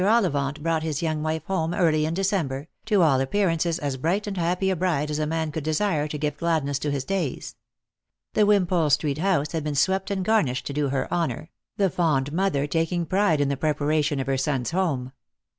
Ollivant 0.03 0.63
brought 0.63 0.81
his 0.81 1.03
young 1.03 1.21
wife 1.21 1.45
home 1.45 1.75
early 1.75 2.05
in 2.07 2.15
December, 2.15 2.67
to 2.85 3.03
all 3.03 3.21
appearances 3.21 3.77
as 3.77 3.97
bright 3.97 4.25
and 4.25 4.35
happy 4.35 4.71
a 4.71 4.75
bride 4.75 5.11
as 5.11 5.19
a 5.19 5.27
man 5.27 5.51
could 5.51 5.63
desire 5.63 6.07
to 6.07 6.17
give 6.17 6.37
gladness 6.37 6.79
to 6.79 6.89
his 6.89 7.03
days. 7.05 7.55
The 8.33 8.47
Wimpole 8.47 8.89
street 8.89 9.19
house 9.19 9.51
had 9.51 9.63
been 9.63 9.75
swept 9.75 10.09
and 10.09 10.25
garnished 10.25 10.65
to 10.65 10.73
do 10.73 10.89
her 10.89 11.07
honour, 11.13 11.51
the 11.77 11.91
fond 11.91 12.33
mother 12.33 12.65
taking 12.65 13.05
pride 13.05 13.39
in 13.39 13.49
the 13.49 13.55
preparation 13.57 14.19
of 14.19 14.25
her 14.25 14.37
son's 14.37 14.71
home. 14.71 15.11